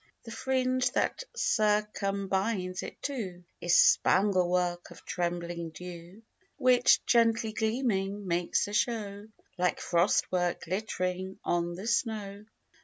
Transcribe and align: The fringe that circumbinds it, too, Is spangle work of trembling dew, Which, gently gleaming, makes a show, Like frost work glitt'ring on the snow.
The 0.23 0.31
fringe 0.31 0.89
that 0.93 1.23
circumbinds 1.35 2.81
it, 2.81 2.99
too, 3.03 3.43
Is 3.61 3.75
spangle 3.75 4.49
work 4.49 4.89
of 4.89 5.05
trembling 5.05 5.69
dew, 5.69 6.23
Which, 6.57 7.05
gently 7.05 7.53
gleaming, 7.53 8.27
makes 8.27 8.67
a 8.67 8.73
show, 8.73 9.27
Like 9.59 9.79
frost 9.79 10.31
work 10.31 10.61
glitt'ring 10.63 11.37
on 11.43 11.75
the 11.75 11.85
snow. 11.85 12.45